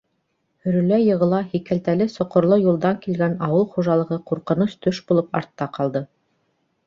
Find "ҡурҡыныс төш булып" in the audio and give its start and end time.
4.31-5.41